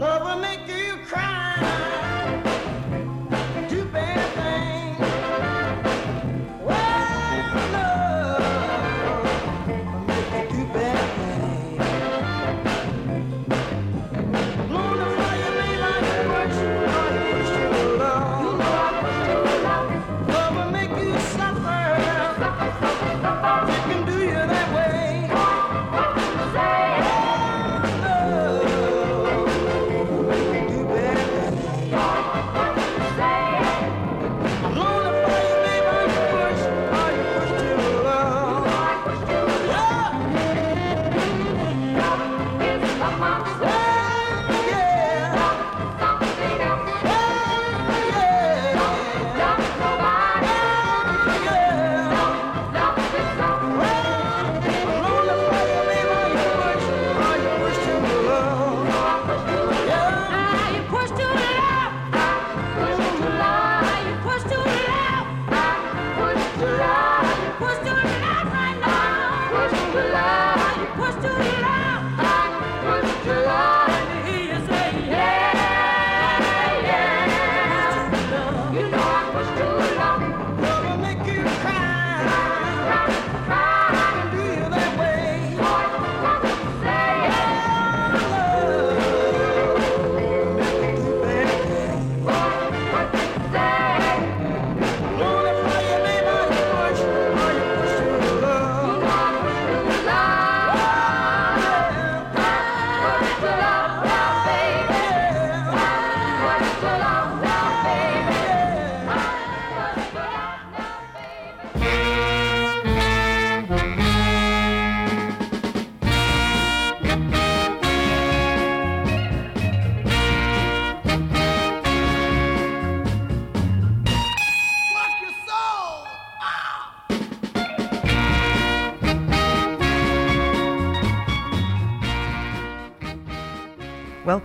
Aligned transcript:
Love 0.00 0.22
will 0.22 0.40
make 0.40 0.66
you 0.66 0.96
cry. 1.04 1.89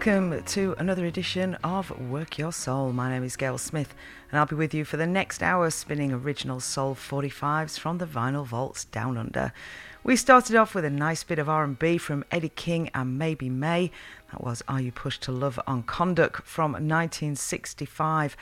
Welcome 0.05 0.43
to 0.43 0.75
another 0.77 1.07
edition 1.07 1.55
of 1.63 1.89
Work 1.99 2.37
Your 2.37 2.51
Soul. 2.51 2.93
My 2.93 3.09
name 3.09 3.23
is 3.23 3.35
Gail 3.35 3.57
Smith, 3.57 3.95
and 4.29 4.37
I'll 4.37 4.45
be 4.45 4.55
with 4.55 4.71
you 4.71 4.85
for 4.85 4.97
the 4.97 5.07
next 5.07 5.41
hour 5.41 5.71
spinning 5.71 6.13
original 6.13 6.59
soul 6.59 6.93
45s 6.93 7.79
from 7.79 7.97
the 7.97 8.05
vinyl 8.05 8.45
vaults 8.45 8.85
down 8.85 9.17
under. 9.17 9.51
We 10.03 10.15
started 10.15 10.55
off 10.57 10.75
with 10.75 10.85
a 10.85 10.91
nice 10.91 11.23
bit 11.23 11.39
of 11.39 11.49
R&B 11.49 11.97
from 11.97 12.23
Eddie 12.29 12.49
King 12.49 12.91
and 12.93 13.17
Maybe 13.17 13.49
May. 13.49 13.89
That 14.31 14.43
was 14.43 14.61
Are 14.67 14.79
You 14.79 14.91
Pushed 14.91 15.23
to 15.23 15.31
Love 15.31 15.59
on 15.65 15.81
Conduct 15.81 16.45
from 16.45 16.73
1965. 16.73 18.37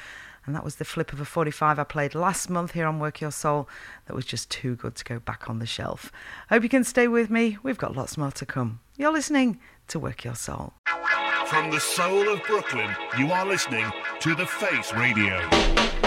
And 0.46 0.54
that 0.54 0.66
was 0.66 0.76
the 0.76 0.84
flip 0.84 1.14
of 1.14 1.22
a 1.22 1.26
45 1.26 1.80
I 1.80 1.86
played 1.86 2.14
last 2.14 2.50
month 2.50 2.74
here 2.74 2.88
on 2.88 3.00
Work 3.00 3.22
Your 3.22 3.32
Soul 3.32 3.70
that 4.08 4.16
was 4.18 4.26
just 4.26 4.52
too 4.52 4.76
good 4.76 4.96
to 4.96 5.06
go 5.06 5.18
back 5.18 5.50
on 5.50 5.60
the 5.60 5.66
shelf. 5.66 6.12
Hope 6.50 6.64
you 6.64 6.68
can 6.68 6.84
stay 6.84 7.08
with 7.08 7.30
me. 7.30 7.58
We've 7.64 7.78
got 7.78 7.96
lots 7.96 8.18
more 8.18 8.32
to 8.32 8.46
come. 8.46 8.82
You're 8.98 9.14
listening 9.14 9.62
to 9.88 9.98
Work 9.98 10.26
Your 10.26 10.36
Soul. 10.36 10.74
From 11.48 11.70
the 11.70 11.80
soul 11.80 12.30
of 12.30 12.42
Brooklyn, 12.44 12.90
you 13.18 13.32
are 13.32 13.46
listening 13.46 13.86
to 14.22 14.34
The 14.34 14.46
Face 14.46 14.94
Radio. 14.94 16.03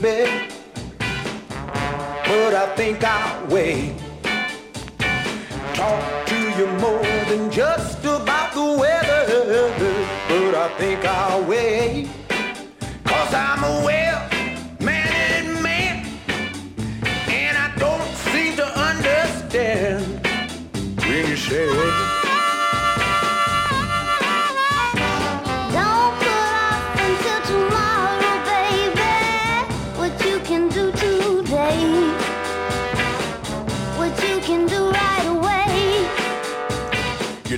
But 0.00 0.28
I 2.54 2.72
think 2.76 3.02
I'll 3.02 3.46
wait. 3.48 3.97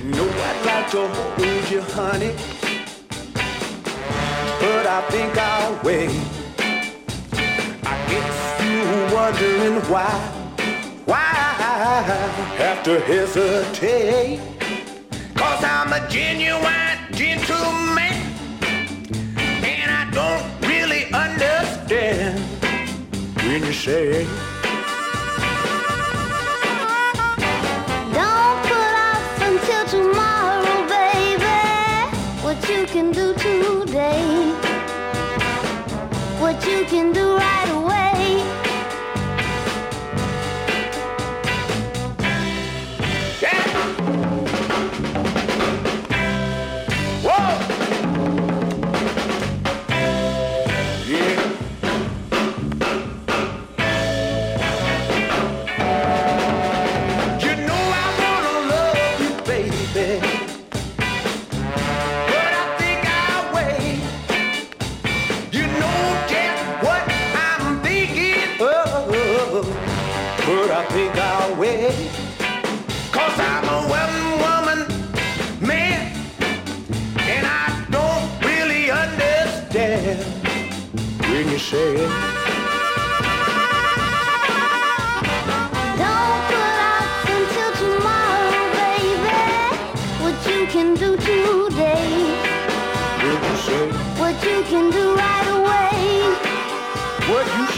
You 0.03 0.09
know 0.13 0.27
I'd 0.27 0.65
like 0.65 0.89
to 0.91 1.07
hold 1.07 1.69
you, 1.69 1.81
honey. 1.93 2.33
But 4.59 4.87
I 4.87 5.01
think 5.11 5.37
I'll 5.37 5.79
wait. 5.83 6.09
I 7.85 7.95
guess 8.09 8.35
you're 8.65 9.13
wondering 9.13 9.75
why, 9.91 10.09
why 11.05 11.17
I 11.19 12.01
have 12.57 12.83
to 12.83 12.99
hesitate. 13.01 14.39
Cause 15.35 15.63
I'm 15.63 15.93
a 15.93 16.09
genuine 16.09 16.97
gentleman. 17.11 18.13
And 19.37 19.91
I 19.91 20.09
don't 20.09 20.67
really 20.67 21.13
understand 21.13 22.39
when 23.35 23.63
you 23.63 23.73
say. 23.73 24.50
What 36.51 36.67
you 36.67 36.83
can 36.85 37.13
do 37.13 37.37
right 37.37 37.60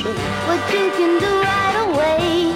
say, 0.01 0.13
What 0.47 0.61
you 0.73 0.85
can 0.97 1.13
do 1.19 1.31
right 1.49 1.77
away. 1.87 2.53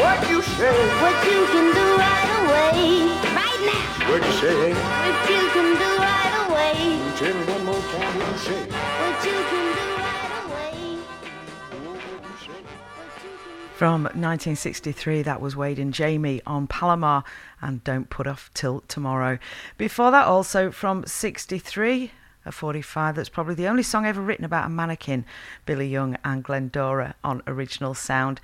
what 0.00 0.18
you 0.30 0.42
say, 0.42 0.76
What 1.02 1.16
you 1.26 1.40
can 1.52 1.66
do 1.78 1.86
right 2.04 2.30
away. 2.40 2.78
Right 3.38 3.60
now. 3.68 4.10
what 4.10 4.22
you 4.24 4.32
say. 4.42 4.72
What 4.72 5.30
you 5.30 5.42
can 5.54 5.68
do 5.82 5.90
right 6.08 6.34
away. 6.46 6.76
Tell 7.18 7.34
me 7.34 7.44
one 7.52 7.64
more 7.64 7.82
time 7.92 8.12
what 8.18 8.28
you 8.32 8.38
say. 8.38 8.62
What 9.00 9.16
you 9.24 9.38
can 9.50 9.66
do 9.78 9.86
right 10.02 10.34
away. 10.44 10.98
From 13.76 14.02
1963, 14.04 15.22
that 15.22 15.40
was 15.40 15.56
Wade 15.56 15.78
and 15.80 15.92
Jamie 15.92 16.40
on 16.46 16.66
Palomar 16.68 17.24
and 17.60 17.82
Don't 17.82 18.08
Put 18.08 18.26
Off 18.26 18.50
Till 18.54 18.82
Tomorrow. 18.86 19.38
Before 19.78 20.10
that, 20.12 20.26
also 20.26 20.70
from 20.70 21.04
63, 21.06 22.12
a 22.44 22.52
45, 22.52 23.16
that's 23.16 23.28
probably 23.28 23.54
the 23.54 23.68
only 23.68 23.82
song 23.82 24.06
ever 24.06 24.20
written 24.20 24.44
about 24.44 24.66
a 24.66 24.70
mannequin, 24.70 25.24
Billy 25.66 25.88
Young 25.88 26.16
and 26.24 26.42
Glendora 26.44 27.14
on 27.22 27.42
original 27.46 27.94
sound. 27.94 28.40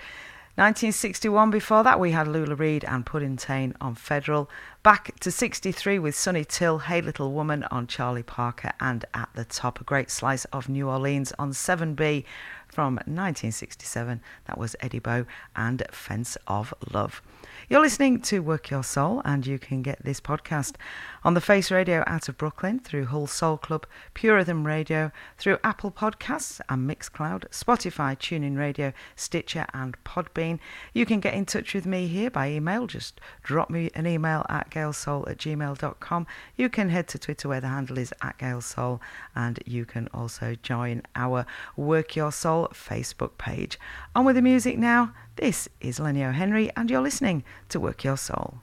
1961, 0.56 1.50
before 1.50 1.82
that, 1.84 1.98
we 1.98 2.10
had 2.10 2.28
Lula 2.28 2.54
Reed 2.54 2.84
and 2.84 3.06
Puddin' 3.06 3.36
Tane 3.36 3.74
on 3.80 3.94
Federal. 3.94 4.50
Back 4.82 5.18
to 5.20 5.30
63 5.30 5.98
with 5.98 6.14
Sonny 6.14 6.44
Till, 6.44 6.80
Hey 6.80 7.00
Little 7.00 7.32
Woman 7.32 7.64
on 7.70 7.86
Charlie 7.86 8.22
Parker, 8.22 8.72
and 8.80 9.04
at 9.14 9.30
the 9.34 9.44
top, 9.44 9.80
a 9.80 9.84
great 9.84 10.10
slice 10.10 10.44
of 10.46 10.68
New 10.68 10.88
Orleans 10.88 11.32
on 11.38 11.52
7B 11.52 12.24
from 12.68 12.96
1967. 12.96 14.20
That 14.46 14.58
was 14.58 14.76
Eddie 14.80 14.98
Bo 14.98 15.24
and 15.54 15.82
Fence 15.92 16.36
of 16.46 16.74
Love. 16.92 17.22
You're 17.68 17.80
listening 17.80 18.20
to 18.22 18.40
Work 18.40 18.70
Your 18.70 18.82
Soul, 18.82 19.22
and 19.24 19.46
you 19.46 19.58
can 19.58 19.80
get 19.80 20.04
this 20.04 20.20
podcast 20.20 20.74
on 21.22 21.34
the 21.34 21.40
Face 21.40 21.70
Radio 21.70 22.02
out 22.06 22.28
of 22.28 22.38
Brooklyn 22.38 22.78
through 22.78 23.06
Hull 23.06 23.26
Soul 23.26 23.58
Club, 23.58 23.86
Pure 24.14 24.36
Rhythm 24.36 24.66
Radio, 24.66 25.12
through 25.36 25.58
Apple 25.62 25.90
Podcasts 25.90 26.60
and 26.68 26.88
Mixcloud, 26.88 27.48
Spotify, 27.50 28.16
TuneIn 28.16 28.56
Radio, 28.56 28.92
Stitcher, 29.16 29.66
and 29.74 30.02
Podbean. 30.04 30.58
You 30.94 31.04
can 31.06 31.20
get 31.20 31.34
in 31.34 31.46
touch 31.46 31.74
with 31.74 31.86
me 31.86 32.06
here 32.06 32.30
by 32.30 32.50
email. 32.50 32.86
Just 32.86 33.20
drop 33.42 33.70
me 33.70 33.90
an 33.94 34.06
email 34.06 34.46
at 34.48 34.70
galesoul 34.70 35.28
at 35.28 35.38
gmail.com. 35.38 36.26
You 36.56 36.68
can 36.68 36.88
head 36.88 37.08
to 37.08 37.18
Twitter 37.18 37.48
where 37.48 37.60
the 37.60 37.68
handle 37.68 37.98
is 37.98 38.14
at 38.22 38.38
galesoul, 38.38 39.00
and 39.34 39.58
you 39.66 39.84
can 39.84 40.08
also 40.14 40.56
join 40.62 41.02
our 41.14 41.46
Work 41.76 42.16
Your 42.16 42.32
Soul 42.32 42.68
Facebook 42.72 43.38
page. 43.38 43.78
On 44.14 44.24
with 44.24 44.36
the 44.36 44.42
music 44.42 44.78
now. 44.78 45.12
This 45.36 45.68
is 45.80 45.98
Lenny 45.98 46.22
O'Henry, 46.22 46.70
and 46.76 46.90
you're 46.90 47.00
listening 47.00 47.44
to 47.70 47.80
Work 47.80 48.04
Your 48.04 48.18
Soul. 48.18 48.60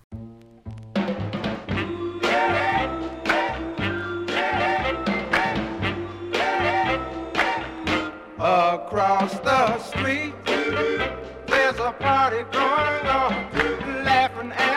Across 8.67 9.39
the 9.39 9.79
street, 9.79 10.33
there's 10.45 11.79
a 11.79 11.95
party 11.97 12.43
going 12.51 13.07
on. 13.07 13.31
Laughing 14.03 14.51
and 14.51 14.76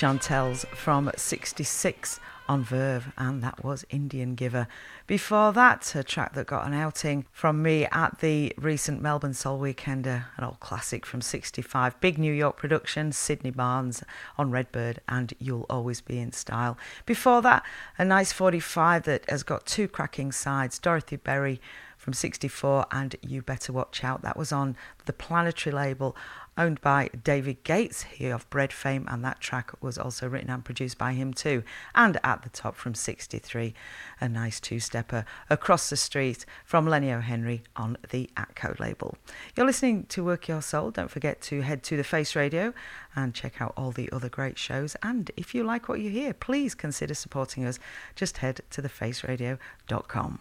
Chantels 0.00 0.64
from 0.72 1.10
66 1.14 2.20
on 2.48 2.64
Verve, 2.64 3.12
and 3.18 3.42
that 3.42 3.62
was 3.62 3.84
Indian 3.90 4.34
Giver. 4.34 4.66
Before 5.06 5.52
that, 5.52 5.94
a 5.94 6.02
track 6.02 6.32
that 6.32 6.46
got 6.46 6.66
an 6.66 6.72
outing 6.72 7.26
from 7.32 7.60
me 7.60 7.84
at 7.92 8.20
the 8.20 8.54
recent 8.56 9.02
Melbourne 9.02 9.34
Soul 9.34 9.60
Weekender, 9.60 10.22
uh, 10.22 10.28
an 10.38 10.44
old 10.44 10.58
classic 10.58 11.04
from 11.04 11.20
65. 11.20 12.00
Big 12.00 12.16
New 12.16 12.32
York 12.32 12.56
production, 12.56 13.12
Sidney 13.12 13.50
Barnes 13.50 14.02
on 14.38 14.50
Redbird, 14.50 15.00
and 15.06 15.34
You'll 15.38 15.66
Always 15.68 16.00
Be 16.00 16.18
in 16.18 16.32
Style. 16.32 16.78
Before 17.04 17.42
that, 17.42 17.62
a 17.98 18.04
nice 18.06 18.32
45 18.32 19.02
that 19.02 19.28
has 19.28 19.42
got 19.42 19.66
two 19.66 19.86
cracking 19.86 20.32
sides 20.32 20.78
Dorothy 20.78 21.16
Berry 21.16 21.60
from 22.00 22.14
64 22.14 22.86
and 22.90 23.14
You 23.20 23.42
Better 23.42 23.74
Watch 23.74 24.02
Out. 24.02 24.22
That 24.22 24.38
was 24.38 24.50
on 24.50 24.78
the 25.04 25.12
Planetary 25.12 25.74
label 25.74 26.16
owned 26.60 26.80
by 26.82 27.08
David 27.24 27.64
Gates, 27.64 28.02
he 28.02 28.26
of 28.28 28.48
Bread 28.50 28.70
fame, 28.72 29.06
and 29.08 29.24
that 29.24 29.40
track 29.40 29.72
was 29.80 29.96
also 29.96 30.28
written 30.28 30.50
and 30.50 30.62
produced 30.62 30.98
by 30.98 31.14
him 31.14 31.32
too. 31.32 31.62
And 31.94 32.18
at 32.22 32.42
the 32.42 32.50
top 32.50 32.76
from 32.76 32.94
63, 32.94 33.72
a 34.20 34.28
nice 34.28 34.60
two 34.60 34.78
stepper 34.78 35.24
across 35.48 35.88
the 35.88 35.96
street 35.96 36.44
from 36.64 36.86
Lenny 36.86 37.10
O'Henry 37.10 37.62
on 37.74 37.96
the 38.10 38.28
Atco 38.36 38.78
label. 38.78 39.16
You're 39.56 39.66
listening 39.66 40.04
to 40.10 40.22
Work 40.22 40.48
Your 40.48 40.60
Soul. 40.60 40.90
Don't 40.90 41.10
forget 41.10 41.40
to 41.42 41.62
head 41.62 41.82
to 41.84 41.96
the 41.96 42.04
Face 42.04 42.36
Radio 42.36 42.74
and 43.16 43.34
check 43.34 43.62
out 43.62 43.72
all 43.76 43.90
the 43.90 44.12
other 44.12 44.28
great 44.28 44.58
shows. 44.58 44.96
And 45.02 45.30
if 45.38 45.54
you 45.54 45.64
like 45.64 45.88
what 45.88 46.00
you 46.00 46.10
hear, 46.10 46.34
please 46.34 46.74
consider 46.74 47.14
supporting 47.14 47.64
us. 47.64 47.78
Just 48.14 48.38
head 48.38 48.60
to 48.70 48.82
thefaceradio.com. 48.82 50.40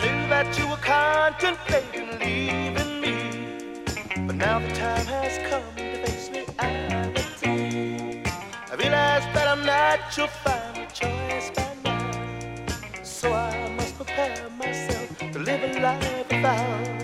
knew 0.00 0.28
that 0.28 0.58
you 0.58 0.66
were 0.68 0.76
contemplating 0.76 2.18
leaving 2.20 3.00
me, 3.00 3.16
but 4.26 4.36
now 4.36 4.58
the 4.60 4.72
time 4.74 5.06
has 5.06 5.38
come 5.50 5.62
to 5.76 6.06
face 6.06 6.30
reality. 6.30 8.22
I 8.70 8.74
realize 8.76 9.26
that 9.34 9.48
I'm 9.48 9.64
not 9.66 10.16
your 10.16 10.28
final 10.28 10.86
choice 10.86 11.50
by 11.56 11.70
now, 11.84 13.02
so 13.02 13.32
I 13.32 13.68
must 13.76 13.96
prepare 13.96 14.48
myself 14.50 15.18
to 15.18 15.38
live 15.38 15.62
a 15.64 15.80
life 15.80 16.28
without 16.30 16.97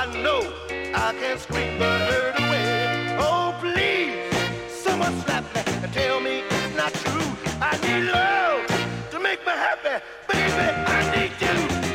I 0.00 0.06
know 0.22 0.42
I 0.94 1.12
can't 1.20 1.40
scream 1.40 1.76
the 1.76 1.84
hurt 1.84 2.38
away. 2.38 3.16
Oh, 3.18 3.52
please, 3.58 4.14
someone 4.70 5.12
slap 5.22 5.42
me 5.52 5.62
and 5.82 5.92
tell 5.92 6.20
me 6.20 6.44
it's 6.48 6.76
not 6.76 6.92
true. 6.94 7.30
I 7.60 7.76
need 7.82 8.04
love 8.04 9.10
to 9.10 9.18
make 9.18 9.44
me 9.44 9.50
happy. 9.50 10.00
Baby, 10.28 10.66
I 10.86 11.00
need 11.16 11.32
you. 11.82 11.87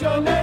Your 0.00 0.20
name? 0.20 0.37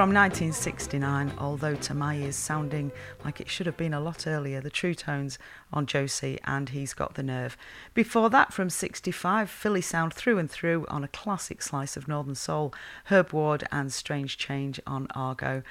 From 0.00 0.14
1969, 0.14 1.30
although 1.36 1.74
to 1.74 1.92
my 1.92 2.16
ears 2.16 2.34
sounding 2.34 2.90
like 3.22 3.38
it 3.38 3.50
should 3.50 3.66
have 3.66 3.76
been 3.76 3.92
a 3.92 4.00
lot 4.00 4.26
earlier, 4.26 4.58
the 4.58 4.70
True 4.70 4.94
Tones 4.94 5.38
on 5.74 5.84
Josie 5.84 6.38
and 6.44 6.70
He's 6.70 6.94
Got 6.94 7.16
the 7.16 7.22
Nerve. 7.22 7.54
Before 7.92 8.30
that, 8.30 8.50
from 8.50 8.70
65, 8.70 9.50
Philly 9.50 9.82
sound 9.82 10.14
through 10.14 10.38
and 10.38 10.50
through 10.50 10.86
on 10.88 11.04
a 11.04 11.08
classic 11.08 11.60
slice 11.60 11.98
of 11.98 12.08
Northern 12.08 12.34
Soul, 12.34 12.72
Herb 13.10 13.34
Ward 13.34 13.64
and 13.70 13.92
Strange 13.92 14.38
Change 14.38 14.80
on 14.86 15.06
Argo. 15.14 15.62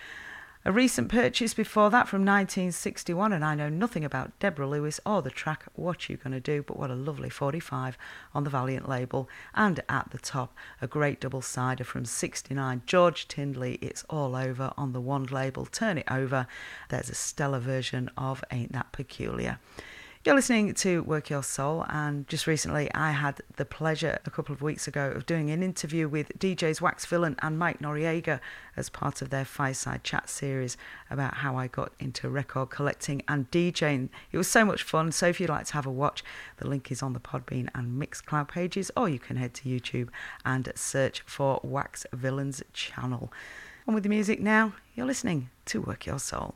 A 0.66 0.74
recent 0.74 1.08
purchase 1.08 1.54
before 1.54 1.90
that 1.90 2.10
from 2.10 2.26
1961, 2.26 3.32
and 3.32 3.46
I 3.46 3.56
know 3.56 3.70
nothing 3.70 4.04
about 4.04 4.38
Deborah 4.40 4.68
Lewis 4.68 5.00
or 5.06 5.22
the 5.22 5.32
track 5.32 5.64
What 5.74 6.10
You 6.10 6.18
Gonna 6.18 6.42
Do, 6.42 6.64
but 6.64 6.78
what 6.78 6.92
a 6.92 6.96
lovely 6.96 7.30
45 7.30 7.98
on 8.34 8.44
the 8.44 8.50
Valiant 8.50 8.88
label. 8.88 9.30
And 9.56 9.80
at 9.88 10.12
the 10.12 10.18
top, 10.18 10.54
a 10.82 10.86
great 10.88 11.22
double 11.22 11.42
sider 11.42 11.86
from 11.86 12.04
69, 12.04 12.82
George 12.86 13.30
Tindley, 13.30 13.76
It's 13.76 14.04
All 14.10 14.36
Over 14.36 14.74
on 14.76 14.92
the 14.92 15.00
Wand 15.00 15.32
label. 15.32 15.66
Turn 15.66 15.98
it 15.98 16.12
over. 16.12 16.46
There's 16.90 17.10
a 17.10 17.16
stellar 17.16 17.60
version 17.60 18.12
of 18.18 18.44
Ain't 18.52 18.74
That 18.74 18.92
Peculiar. 18.92 19.60
You're 20.30 20.36
listening 20.36 20.76
to 20.76 21.02
Work 21.02 21.32
Your 21.32 21.42
Soul, 21.42 21.88
and 21.90 22.28
just 22.28 22.46
recently 22.46 22.94
I 22.94 23.14
had 23.14 23.42
the 23.56 23.66
pleasure 23.66 24.20
a 24.28 24.30
couple 24.30 24.54
of 24.54 24.62
weeks 24.62 24.88
ago 24.88 25.10
of 25.10 25.26
doing 25.26 25.50
an 25.50 25.64
interview 25.64 26.08
with 26.08 26.38
DJs 26.38 26.82
Wax 26.82 27.04
Villain 27.08 27.36
and 27.42 27.58
Mike 27.58 27.80
Noriega 27.80 28.40
as 28.78 28.92
part 28.92 29.24
of 29.24 29.32
their 29.32 29.44
Fireside 29.44 30.04
Chat 30.04 30.30
series 30.30 30.78
about 31.10 31.38
how 31.38 31.58
I 31.58 31.66
got 31.66 31.94
into 31.98 32.30
record 32.30 32.70
collecting 32.70 33.24
and 33.28 33.50
DJing. 33.50 34.10
It 34.32 34.38
was 34.38 34.48
so 34.48 34.64
much 34.64 34.84
fun, 34.84 35.12
so 35.12 35.26
if 35.26 35.40
you'd 35.40 35.50
like 35.50 35.66
to 35.66 35.74
have 35.74 35.88
a 35.88 35.92
watch, 35.92 36.24
the 36.58 36.68
link 36.68 36.92
is 36.92 37.02
on 37.02 37.14
the 37.14 37.20
Podbean 37.20 37.68
and 37.74 38.00
Mixcloud 38.00 38.50
pages, 38.50 38.92
or 38.96 39.10
you 39.10 39.18
can 39.18 39.36
head 39.36 39.56
to 39.56 39.64
YouTube 39.68 40.10
and 40.46 40.72
search 40.76 41.22
for 41.22 41.60
Wax 41.64 42.06
Villain's 42.14 42.62
channel. 42.72 43.34
And 43.88 43.96
with 43.96 44.04
the 44.04 44.10
music 44.10 44.40
now, 44.40 44.74
you're 44.94 45.08
listening 45.08 45.50
to 45.66 45.82
Work 45.82 46.06
Your 46.06 46.20
Soul. 46.20 46.54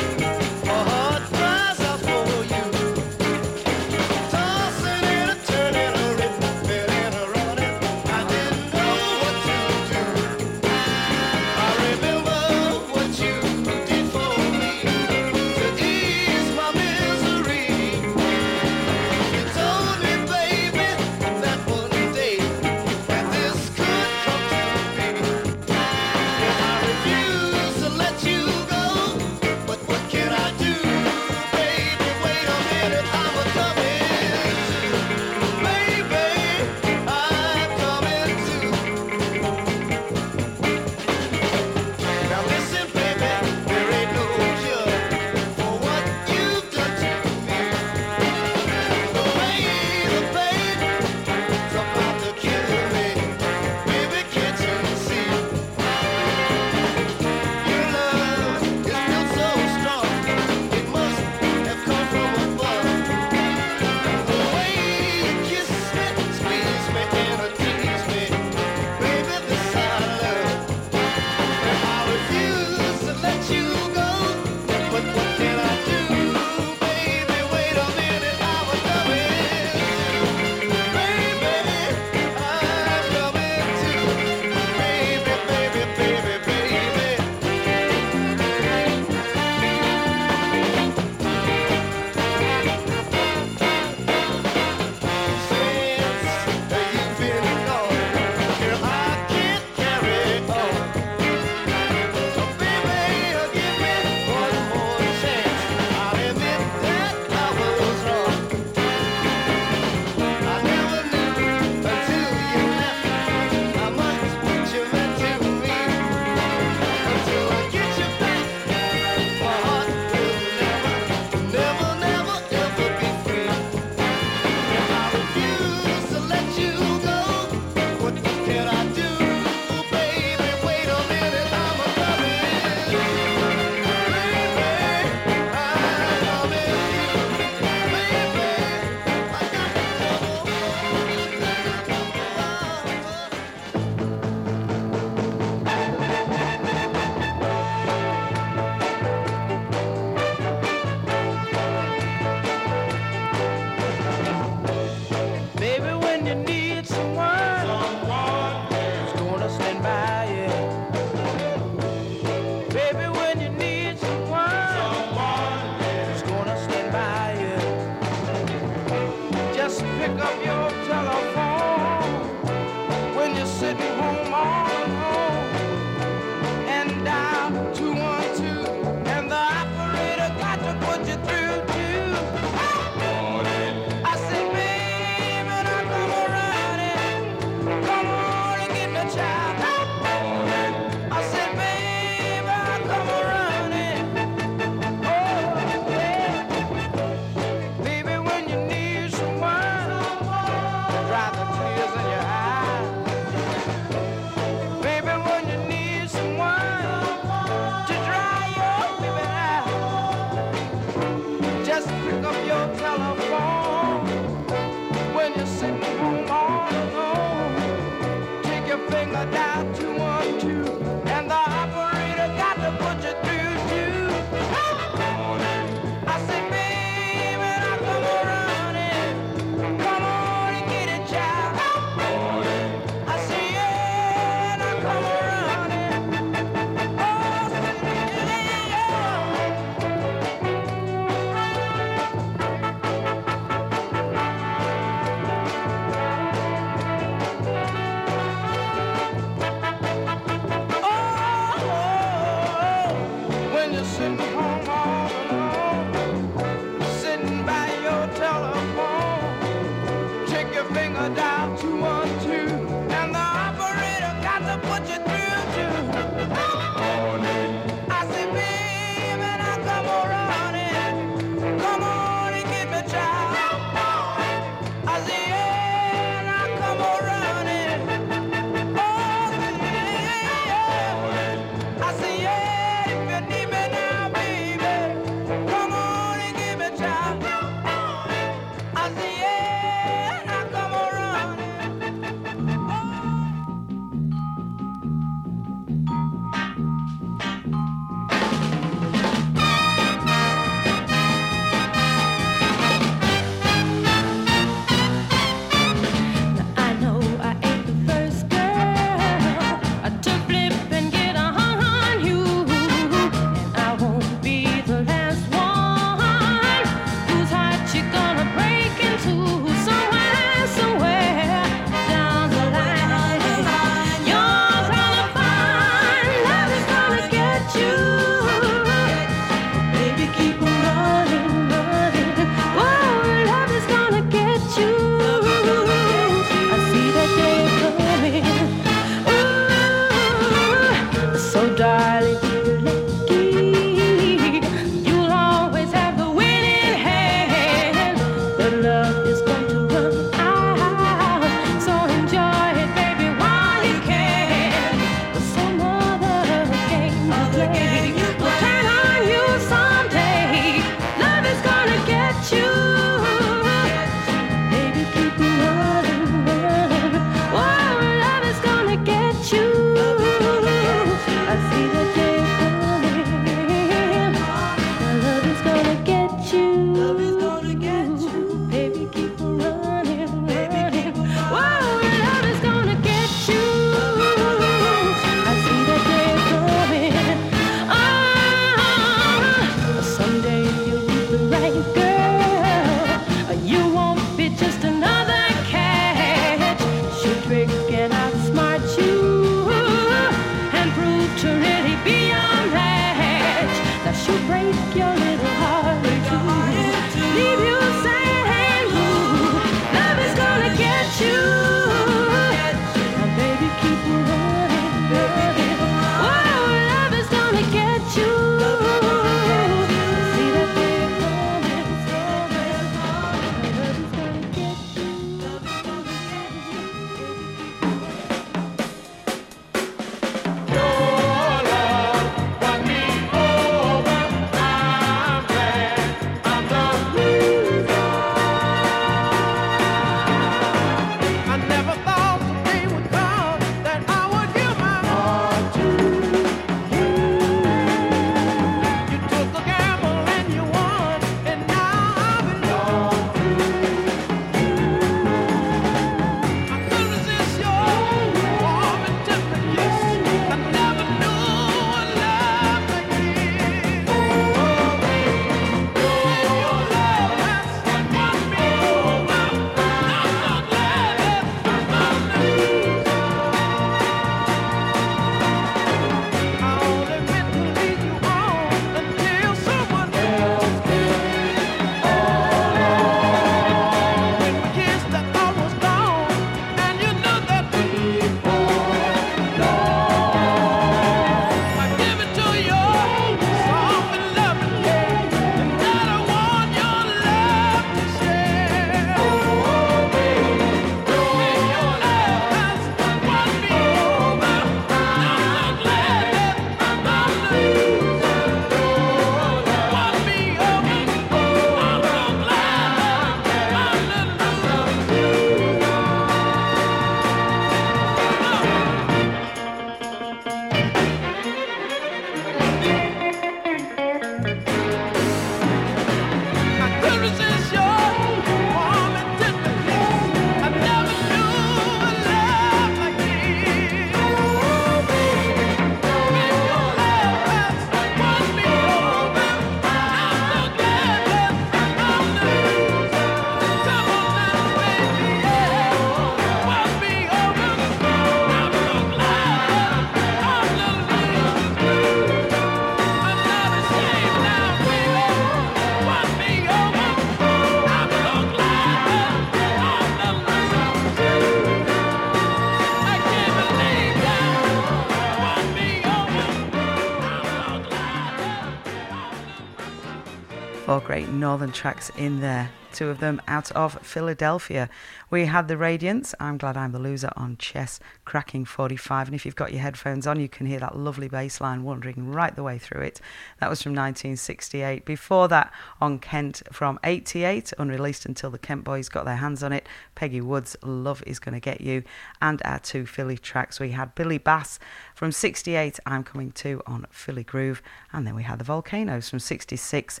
northern 571.20 571.52
tracks 571.52 571.90
in 571.98 572.20
there. 572.20 572.50
Two 572.72 572.88
of 572.88 573.00
them 573.00 573.20
out 573.26 573.50
of 573.52 573.74
Philadelphia. 573.82 574.70
We 575.10 575.26
had 575.26 575.48
The 575.48 575.56
Radiants, 575.56 576.14
I'm 576.20 576.38
Glad 576.38 576.56
I'm 576.56 576.70
the 576.70 576.78
Loser 576.78 577.10
on 577.16 577.36
Chess, 577.36 577.80
cracking 578.04 578.44
45. 578.44 579.08
And 579.08 579.14
if 579.14 579.26
you've 579.26 579.34
got 579.34 579.52
your 579.52 579.60
headphones 579.60 580.06
on, 580.06 580.20
you 580.20 580.28
can 580.28 580.46
hear 580.46 580.60
that 580.60 580.78
lovely 580.78 581.08
bass 581.08 581.40
line 581.40 581.64
wandering 581.64 582.10
right 582.10 582.34
the 582.34 582.44
way 582.44 582.58
through 582.58 582.82
it. 582.82 583.00
That 583.40 583.50
was 583.50 583.60
from 583.60 583.72
1968. 583.72 584.84
Before 584.84 585.26
that, 585.28 585.52
on 585.80 585.98
Kent 585.98 586.42
from 586.52 586.78
88, 586.84 587.52
unreleased 587.58 588.06
until 588.06 588.30
the 588.30 588.38
Kent 588.38 588.62
Boys 588.62 588.88
got 588.88 589.04
their 589.04 589.16
hands 589.16 589.42
on 589.42 589.52
it. 589.52 589.66
Peggy 589.96 590.20
Woods, 590.20 590.56
Love 590.62 591.02
is 591.06 591.18
Gonna 591.18 591.40
Get 591.40 591.60
You. 591.60 591.82
And 592.22 592.40
our 592.44 592.60
two 592.60 592.86
Philly 592.86 593.18
tracks, 593.18 593.58
we 593.58 593.72
had 593.72 593.96
Billy 593.96 594.18
Bass 594.18 594.60
from 594.94 595.10
68, 595.10 595.80
I'm 595.86 596.04
Coming 596.04 596.30
To 596.32 596.62
on 596.66 596.86
Philly 596.90 597.24
Groove. 597.24 597.62
And 597.92 598.06
then 598.06 598.14
we 598.14 598.22
had 598.22 598.38
The 598.38 598.44
Volcanos 598.44 599.10
from 599.10 599.18
66 599.18 600.00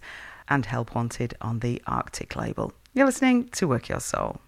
and 0.50 0.66
Help 0.66 0.94
Wanted 0.94 1.34
on 1.40 1.60
the 1.60 1.80
Arctic 1.86 2.36
label. 2.36 2.72
You're 2.92 3.06
listening 3.06 3.48
to 3.50 3.68
Work 3.68 3.88
Your 3.88 4.00
Soul. 4.00 4.40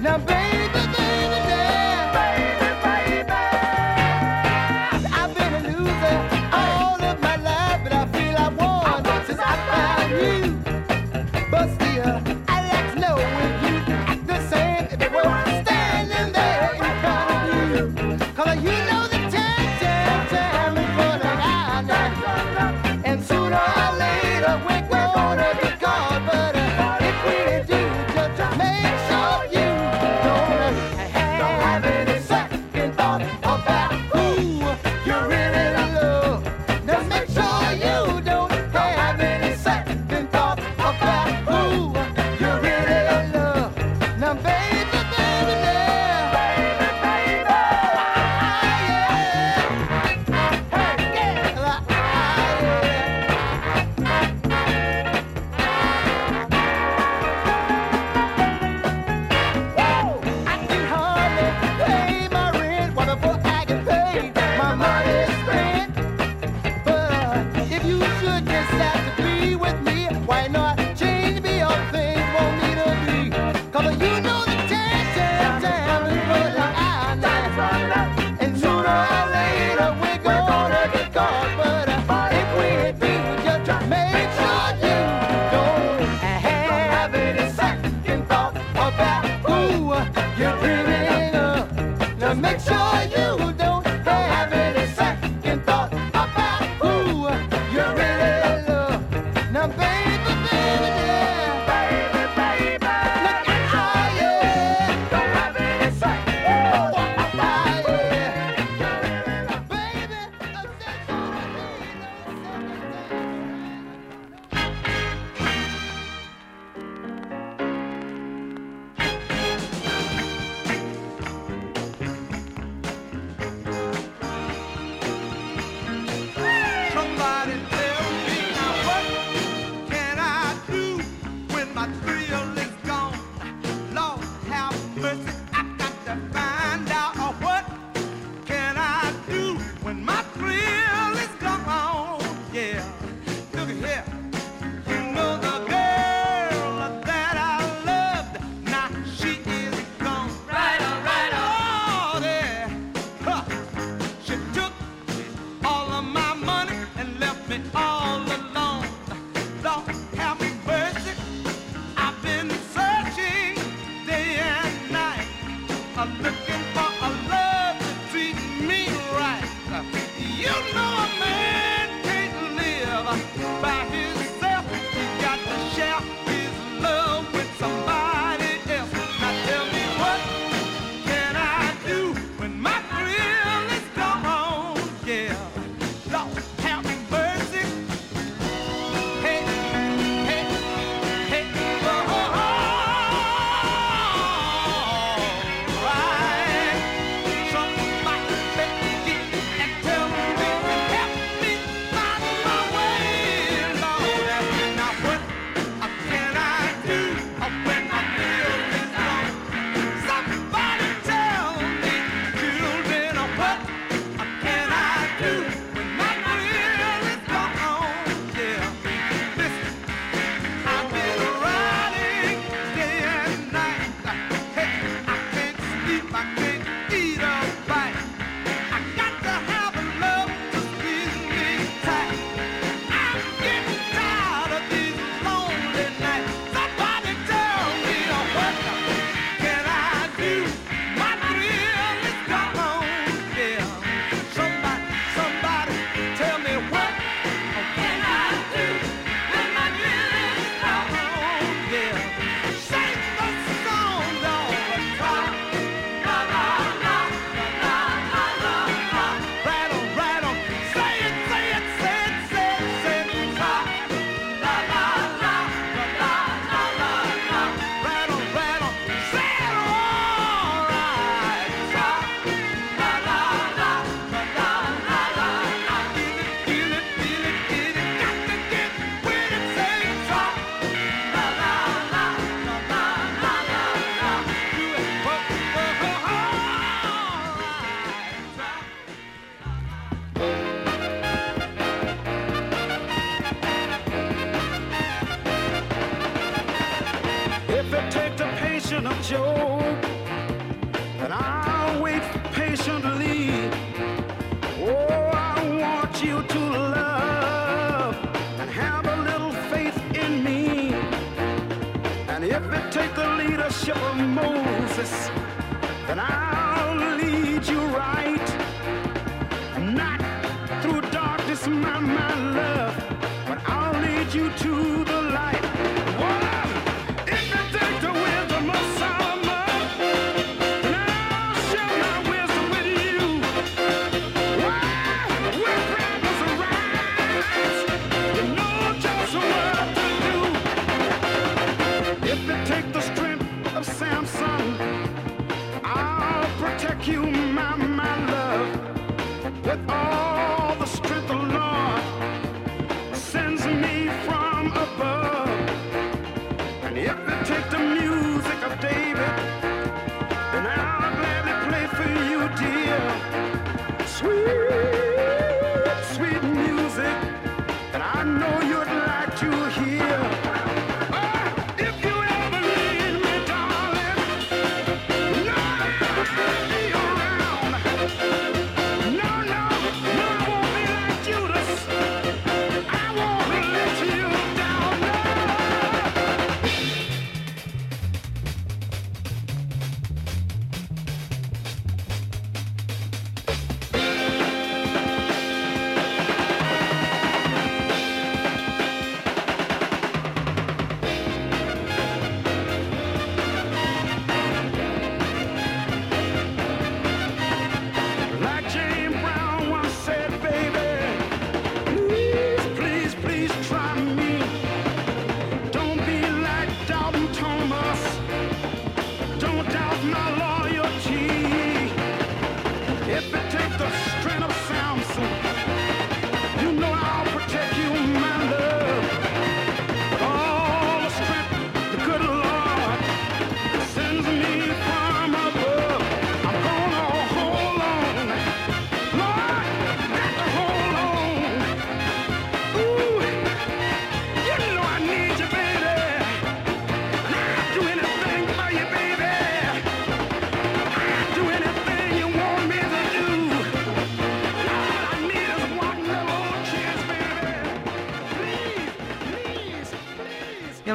Now, 0.00 0.16
baby. 0.16 0.59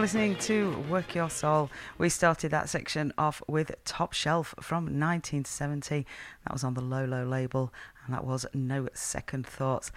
Listening 0.06 0.36
to 0.36 0.78
Work 0.88 1.16
Your 1.16 1.32
Soul. 1.32 1.72
We 1.98 2.10
started 2.10 2.52
that 2.52 2.70
section 2.70 3.12
off 3.18 3.42
with 3.48 3.72
Top 3.86 4.14
Shelf 4.14 4.54
from 4.62 4.84
1970. 4.84 6.06
That 6.44 6.54
was 6.54 6.64
on 6.64 6.76
the 6.76 6.82
Lolo 6.82 7.26
label, 7.26 7.74
and 8.06 8.14
that 8.14 8.24
was 8.24 8.46
No 8.54 8.88
Second 8.94 9.48
Thoughts. 9.48 9.92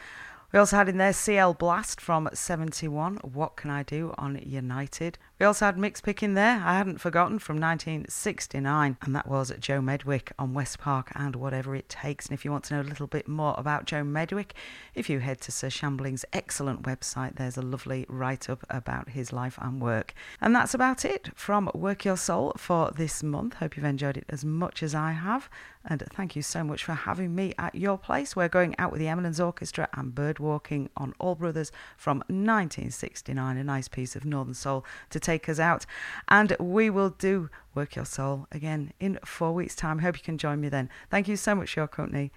We 0.50 0.58
also 0.58 0.76
had 0.76 0.88
in 0.88 0.96
there 0.96 1.12
CL 1.12 1.52
Blast 1.52 2.00
from 2.00 2.26
71, 2.32 3.16
What 3.16 3.56
Can 3.56 3.70
I 3.70 3.82
Do 3.82 4.14
on 4.16 4.40
United. 4.42 5.18
We 5.38 5.46
also 5.46 5.66
had 5.66 5.78
Mix 5.78 6.00
Pick 6.00 6.20
in 6.20 6.34
there, 6.34 6.60
I 6.64 6.76
hadn't 6.76 6.98
forgotten, 7.00 7.38
from 7.38 7.60
1969, 7.60 8.96
and 9.00 9.14
that 9.14 9.28
was 9.28 9.52
Joe 9.60 9.80
Medwick 9.80 10.32
on 10.36 10.52
West 10.52 10.80
Park 10.80 11.12
and 11.14 11.36
Whatever 11.36 11.76
It 11.76 11.88
Takes. 11.88 12.26
And 12.26 12.34
if 12.34 12.44
you 12.44 12.50
want 12.50 12.64
to 12.64 12.74
know 12.74 12.80
a 12.80 12.82
little 12.82 13.06
bit 13.06 13.28
more 13.28 13.54
about 13.56 13.84
Joe 13.84 14.02
Medwick, 14.02 14.50
if 14.96 15.08
you 15.08 15.20
head 15.20 15.40
to 15.42 15.52
Sir 15.52 15.68
Shambling's 15.68 16.24
excellent 16.32 16.82
website, 16.82 17.36
there's 17.36 17.56
a 17.56 17.62
lovely 17.62 18.04
write 18.08 18.50
up 18.50 18.66
about 18.68 19.10
his 19.10 19.32
life 19.32 19.56
and 19.62 19.80
work. 19.80 20.12
And 20.40 20.56
that's 20.56 20.74
about 20.74 21.04
it 21.04 21.30
from 21.36 21.70
Work 21.72 22.04
Your 22.04 22.16
Soul 22.16 22.54
for 22.56 22.90
this 22.90 23.22
month. 23.22 23.54
Hope 23.54 23.76
you've 23.76 23.86
enjoyed 23.86 24.16
it 24.16 24.26
as 24.28 24.44
much 24.44 24.82
as 24.82 24.92
I 24.92 25.12
have. 25.12 25.48
And 25.84 26.02
thank 26.12 26.34
you 26.34 26.42
so 26.42 26.64
much 26.64 26.84
for 26.84 26.92
having 26.92 27.34
me 27.34 27.54
at 27.58 27.76
your 27.76 27.96
place. 27.96 28.34
We're 28.34 28.48
going 28.48 28.74
out 28.78 28.90
with 28.90 29.00
the 29.00 29.08
Eminence 29.08 29.38
Orchestra 29.38 29.88
and 29.94 30.14
bird 30.14 30.40
walking 30.40 30.90
on 30.96 31.14
All 31.20 31.36
Brothers 31.36 31.70
from 31.96 32.18
1969, 32.26 33.56
a 33.56 33.62
nice 33.62 33.86
piece 33.86 34.16
of 34.16 34.24
Northern 34.24 34.54
Soul 34.54 34.84
to 35.10 35.20
take 35.28 35.48
us 35.48 35.58
out. 35.58 35.84
And 36.28 36.56
we 36.58 36.90
will 36.90 37.10
do 37.10 37.50
Work 37.74 37.96
Your 37.96 38.04
Soul 38.06 38.46
again 38.50 38.92
in 38.98 39.18
four 39.24 39.52
weeks' 39.52 39.76
time. 39.76 39.98
Hope 39.98 40.16
you 40.16 40.24
can 40.24 40.38
join 40.38 40.60
me 40.60 40.68
then. 40.68 40.88
Thank 41.10 41.28
you 41.28 41.36
so 41.36 41.54
much 41.54 41.74
for 41.74 41.80
your 41.80 41.88
company. 41.88 42.32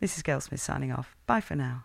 This 0.00 0.16
is 0.16 0.22
Gail 0.22 0.40
Smith 0.40 0.60
signing 0.60 0.92
off. 0.92 1.14
Bye 1.26 1.42
for 1.42 1.56
now. 1.56 1.84